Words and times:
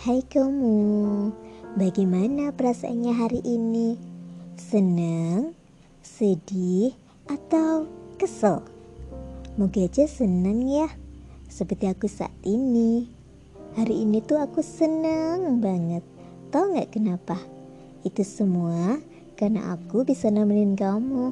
Hai 0.00 0.24
kamu, 0.24 1.28
bagaimana 1.76 2.56
perasaannya 2.56 3.12
hari 3.20 3.44
ini? 3.44 4.00
Senang, 4.56 5.52
sedih, 6.00 6.96
atau 7.28 7.84
kesel? 8.16 8.64
Moga 9.60 9.84
aja 9.84 10.08
senang 10.08 10.64
ya, 10.64 10.88
seperti 11.52 11.84
aku 11.84 12.08
saat 12.08 12.32
ini. 12.48 13.12
Hari 13.76 14.08
ini 14.08 14.24
tuh 14.24 14.40
aku 14.40 14.64
senang 14.64 15.60
banget. 15.60 16.00
Tahu 16.48 16.80
nggak 16.80 16.96
kenapa? 16.96 17.36
Itu 18.00 18.24
semua 18.24 19.04
karena 19.36 19.76
aku 19.76 20.08
bisa 20.08 20.32
nemenin 20.32 20.80
kamu. 20.80 21.28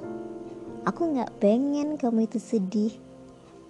Aku 0.85 1.17
nggak 1.17 1.41
pengen 1.41 1.97
kamu 1.97 2.29
itu 2.29 2.37
sedih. 2.37 2.93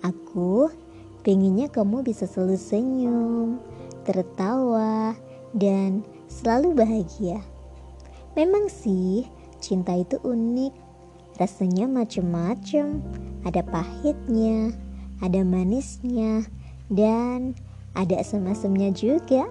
Aku 0.03 0.75
pengennya 1.23 1.71
kamu 1.71 2.03
bisa 2.03 2.27
selalu 2.27 2.59
senyum, 2.59 3.63
tertawa, 4.09 5.13
dan 5.53 6.01
selalu 6.33 6.73
bahagia. 6.73 7.45
Memang 8.33 8.73
sih, 8.73 9.29
cinta 9.61 9.93
itu 9.93 10.17
unik. 10.25 10.73
Rasanya 11.37 11.85
macam-macam. 11.85 13.05
Ada 13.45 13.61
pahitnya, 13.69 14.73
ada 15.21 15.45
manisnya, 15.45 16.49
dan 16.89 17.53
ada 17.93 18.17
asam-asamnya 18.17 18.97
juga. 18.97 19.45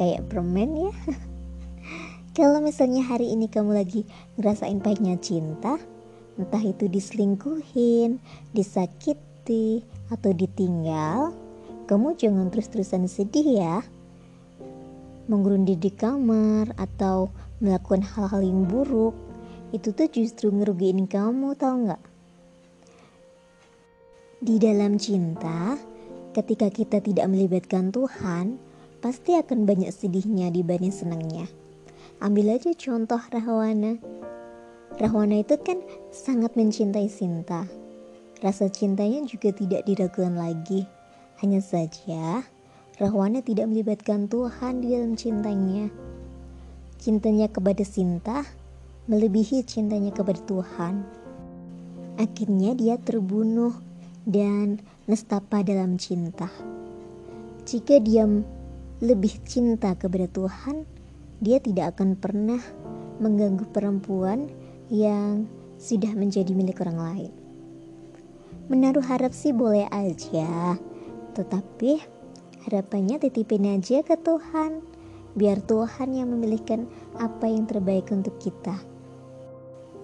Kayak 0.00 0.32
permen 0.32 0.88
ya. 0.88 0.92
Kalau 2.38 2.64
misalnya 2.64 3.04
hari 3.04 3.28
ini 3.28 3.44
kamu 3.44 3.76
lagi 3.76 4.08
ngerasain 4.40 4.80
pahitnya 4.80 5.20
cinta, 5.20 5.76
entah 6.40 6.64
itu 6.64 6.88
diselingkuhin, 6.88 8.16
disakiti, 8.56 9.84
atau 10.08 10.30
ditinggal, 10.32 11.36
kamu 11.92 12.16
jangan 12.16 12.48
terus-terusan 12.48 13.04
sedih 13.04 13.60
ya. 13.60 13.84
Mengurundir 15.28 15.76
di 15.76 15.92
kamar 15.92 16.72
atau 16.80 17.28
melakukan 17.60 18.00
hal-hal 18.00 18.40
yang 18.40 18.64
buruk, 18.64 19.12
itu 19.76 19.92
tuh 19.92 20.08
justru 20.08 20.48
ngerugiin 20.48 21.04
kamu, 21.04 21.52
tau 21.52 21.76
nggak? 21.76 22.02
Di 24.40 24.56
dalam 24.56 24.96
cinta, 24.96 25.76
ketika 26.32 26.72
kita 26.72 27.04
tidak 27.04 27.28
melibatkan 27.28 27.92
Tuhan, 27.92 28.56
pasti 29.04 29.36
akan 29.36 29.68
banyak 29.68 29.92
sedihnya 29.92 30.48
dibanding 30.48 30.96
senangnya. 30.96 31.44
Ambil 32.24 32.56
aja 32.56 32.72
contoh 32.72 33.20
Rahwana. 33.20 34.00
Rahwana 34.96 35.44
itu 35.44 35.60
kan 35.60 35.84
sangat 36.08 36.56
mencintai 36.56 37.12
Sinta. 37.12 37.68
Rasa 38.40 38.72
cintanya 38.72 39.28
juga 39.28 39.52
tidak 39.52 39.84
diragukan 39.84 40.40
lagi. 40.40 41.01
Hanya 41.42 41.58
saja, 41.58 42.46
Rahwana 43.02 43.42
tidak 43.42 43.66
melibatkan 43.66 44.30
Tuhan 44.30 44.78
di 44.78 44.94
dalam 44.94 45.18
cintanya. 45.18 45.90
Cintanya 47.02 47.50
kepada 47.50 47.82
Sinta 47.82 48.46
melebihi 49.10 49.66
cintanya 49.66 50.14
kepada 50.14 50.38
Tuhan. 50.46 51.02
Akhirnya 52.14 52.78
dia 52.78 52.94
terbunuh 52.94 53.74
dan 54.22 54.78
nestapa 55.10 55.66
dalam 55.66 55.98
cinta. 55.98 56.46
Jika 57.66 57.98
dia 57.98 58.22
lebih 59.02 59.34
cinta 59.42 59.98
kepada 59.98 60.30
Tuhan, 60.30 60.86
dia 61.42 61.58
tidak 61.58 61.98
akan 61.98 62.14
pernah 62.14 62.62
mengganggu 63.18 63.66
perempuan 63.74 64.46
yang 64.86 65.50
sudah 65.74 66.14
menjadi 66.14 66.54
milik 66.54 66.78
orang 66.86 66.98
lain. 67.02 67.32
Menaruh 68.70 69.02
harap 69.02 69.34
sih 69.34 69.50
boleh 69.50 69.90
aja, 69.90 70.78
tetapi 71.32 72.00
harapannya 72.68 73.18
titipin 73.18 73.66
aja 73.68 74.04
ke 74.04 74.14
Tuhan, 74.20 74.84
biar 75.34 75.64
Tuhan 75.64 76.12
yang 76.12 76.28
memilihkan 76.30 76.86
apa 77.16 77.48
yang 77.48 77.64
terbaik 77.64 78.12
untuk 78.12 78.36
kita. 78.38 78.76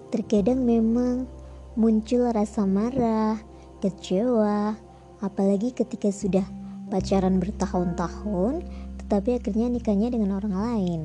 Terkadang 0.09 0.65
memang 0.65 1.29
muncul 1.77 2.27
rasa 2.33 2.65
marah, 2.65 3.37
kecewa, 3.79 4.73
apalagi 5.21 5.71
ketika 5.71 6.09
sudah 6.09 6.43
pacaran 6.89 7.37
bertahun-tahun, 7.37 8.65
tetapi 9.05 9.37
akhirnya 9.37 9.69
nikahnya 9.69 10.09
dengan 10.09 10.41
orang 10.41 10.55
lain. 10.57 11.01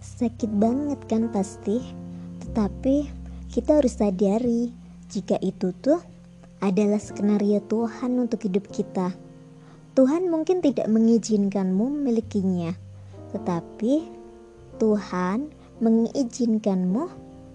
Sakit 0.00 0.48
banget 0.56 1.00
kan 1.08 1.28
pasti? 1.28 1.84
Tetapi 2.40 2.96
kita 3.52 3.80
harus 3.80 4.00
sadari 4.00 4.72
jika 5.12 5.36
itu 5.44 5.72
tuh 5.76 6.00
adalah 6.60 6.98
skenario 6.98 7.60
Tuhan 7.68 8.16
untuk 8.16 8.48
hidup 8.48 8.68
kita. 8.72 9.25
Tuhan 9.96 10.28
mungkin 10.28 10.60
tidak 10.60 10.92
mengizinkanmu 10.92 11.88
memilikinya, 11.88 12.76
tetapi 13.32 14.04
Tuhan 14.76 15.48
mengizinkanmu 15.80 17.08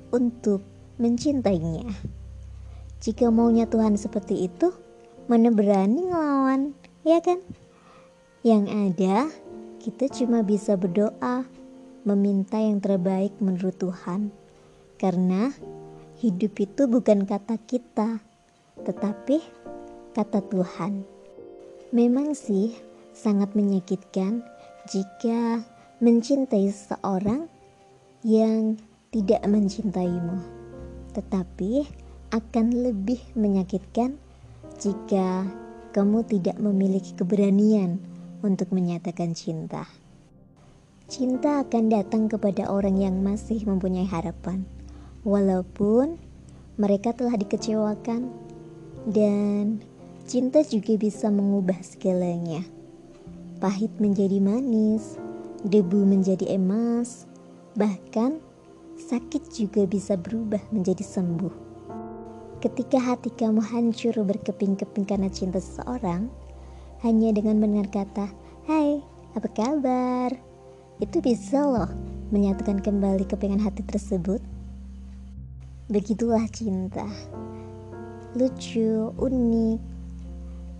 untuk 0.09 0.65
mencintainya. 0.97 1.85
Jika 2.97 3.29
maunya 3.29 3.69
Tuhan 3.69 3.93
seperti 3.93 4.49
itu, 4.49 4.73
mana 5.29 5.53
berani 5.53 6.09
ngelawan, 6.09 6.73
ya 7.05 7.21
kan? 7.21 7.45
Yang 8.41 8.65
ada, 8.73 9.17
kita 9.77 10.09
cuma 10.09 10.41
bisa 10.41 10.73
berdoa, 10.73 11.45
meminta 12.09 12.57
yang 12.57 12.81
terbaik 12.81 13.37
menurut 13.37 13.77
Tuhan. 13.77 14.33
Karena 14.97 15.53
hidup 16.17 16.57
itu 16.57 16.89
bukan 16.89 17.29
kata 17.29 17.61
kita, 17.69 18.17
tetapi 18.81 19.37
kata 20.17 20.41
Tuhan. 20.49 21.10
Memang 21.91 22.31
sih 22.39 22.71
sangat 23.11 23.51
menyakitkan 23.51 24.47
jika 24.87 25.59
mencintai 25.99 26.71
seseorang 26.71 27.51
yang 28.23 28.79
tidak 29.11 29.43
mencintaimu. 29.43 30.39
Tetapi 31.11 31.83
akan 32.31 32.65
lebih 32.87 33.19
menyakitkan 33.35 34.15
jika 34.79 35.43
kamu 35.91 36.23
tidak 36.31 36.55
memiliki 36.63 37.11
keberanian 37.11 37.99
untuk 38.39 38.71
menyatakan 38.71 39.35
cinta. 39.35 39.83
Cinta 41.11 41.59
akan 41.59 41.91
datang 41.91 42.31
kepada 42.31 42.71
orang 42.71 43.03
yang 43.03 43.19
masih 43.19 43.67
mempunyai 43.67 44.07
harapan 44.07 44.63
walaupun 45.27 46.15
mereka 46.79 47.11
telah 47.11 47.35
dikecewakan 47.35 48.31
dan 49.11 49.83
cinta 50.31 50.63
juga 50.63 50.95
bisa 50.95 51.27
mengubah 51.27 51.75
segalanya. 51.83 52.63
Pahit 53.59 53.91
menjadi 53.99 54.39
manis, 54.39 55.19
debu 55.67 56.07
menjadi 56.07 56.55
emas, 56.55 57.27
bahkan 57.75 58.39
sakit 58.95 59.51
juga 59.51 59.83
bisa 59.83 60.15
berubah 60.15 60.63
menjadi 60.71 61.03
sembuh. 61.03 61.51
Ketika 62.63 62.95
hati 62.95 63.27
kamu 63.35 63.59
hancur 63.59 64.15
berkeping-keping 64.23 65.03
karena 65.03 65.27
cinta 65.27 65.59
seseorang, 65.59 66.31
hanya 67.03 67.35
dengan 67.35 67.59
mendengar 67.59 67.91
kata, 67.91 68.31
"Hai, 68.71 69.03
apa 69.35 69.51
kabar?" 69.51 70.31
Itu 71.03 71.19
bisa 71.19 71.59
loh 71.59 71.91
menyatukan 72.31 72.79
kembali 72.79 73.27
kepingan 73.27 73.59
hati 73.59 73.83
tersebut. 73.83 74.39
Begitulah 75.91 76.47
cinta. 76.55 77.03
Lucu, 78.31 79.11
unik. 79.19 79.90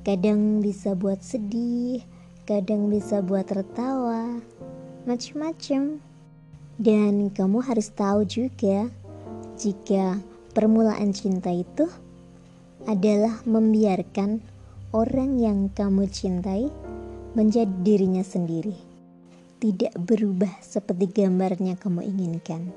Kadang 0.02 0.66
bisa 0.66 0.98
buat 0.98 1.22
sedih, 1.22 2.02
kadang 2.50 2.90
bisa 2.90 3.22
buat 3.22 3.46
tertawa. 3.46 4.42
Macam-macam. 5.06 6.02
Dan 6.82 7.30
kamu 7.30 7.62
harus 7.62 7.94
tahu 7.94 8.26
juga 8.26 8.90
jika 9.62 10.18
permulaan 10.58 11.14
cinta 11.14 11.54
itu 11.54 11.86
adalah 12.90 13.46
membiarkan 13.46 14.42
orang 14.90 15.38
yang 15.38 15.70
kamu 15.70 16.10
cintai 16.10 16.74
menjadi 17.38 17.72
dirinya 17.86 18.26
sendiri, 18.26 18.74
tidak 19.62 19.94
berubah 19.96 20.50
seperti 20.60 21.24
gambarnya 21.24 21.78
kamu 21.78 22.10
inginkan. 22.10 22.74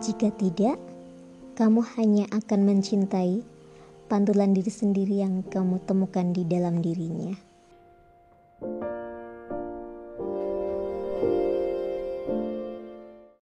Jika 0.00 0.32
tidak, 0.34 0.80
kamu 1.60 1.84
hanya 2.00 2.24
akan 2.32 2.60
mencintai 2.64 3.44
pantulan 4.10 4.50
diri 4.50 4.74
sendiri 4.74 5.22
yang 5.22 5.46
kamu 5.46 5.86
temukan 5.86 6.34
di 6.34 6.42
dalam 6.42 6.82
dirinya. 6.82 7.49